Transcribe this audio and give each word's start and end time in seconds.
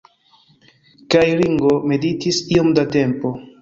Kaj 1.15 1.23
Ringo 1.43 1.79
meditis 1.95 2.43
iom 2.59 2.77
da 2.77 2.91
tempo. 2.99 3.39